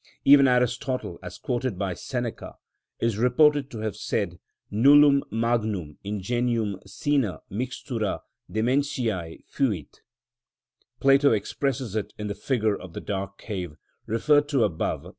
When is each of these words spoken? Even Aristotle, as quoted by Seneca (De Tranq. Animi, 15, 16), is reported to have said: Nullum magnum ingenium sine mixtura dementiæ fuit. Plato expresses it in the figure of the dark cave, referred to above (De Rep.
Even 0.25 0.47
Aristotle, 0.47 1.19
as 1.21 1.37
quoted 1.37 1.77
by 1.77 1.93
Seneca 1.93 2.55
(De 2.99 3.05
Tranq. 3.05 3.13
Animi, 3.19 3.19
15, 3.19 3.19
16), 3.21 3.21
is 3.21 3.23
reported 3.23 3.69
to 3.69 3.77
have 3.81 3.95
said: 3.95 4.39
Nullum 4.71 5.21
magnum 5.29 5.97
ingenium 6.03 6.79
sine 6.87 7.37
mixtura 7.51 8.21
dementiæ 8.51 9.45
fuit. 9.45 10.01
Plato 10.99 11.33
expresses 11.33 11.95
it 11.95 12.13
in 12.17 12.25
the 12.25 12.33
figure 12.33 12.75
of 12.75 12.93
the 12.93 13.01
dark 13.01 13.37
cave, 13.37 13.75
referred 14.07 14.49
to 14.49 14.63
above 14.63 15.03
(De 15.03 15.09
Rep. 15.09 15.09